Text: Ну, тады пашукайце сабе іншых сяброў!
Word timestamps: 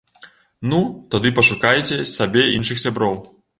Ну, 0.71 0.79
тады 1.15 1.33
пашукайце 1.41 2.01
сабе 2.17 2.49
іншых 2.57 2.83
сяброў! 2.85 3.15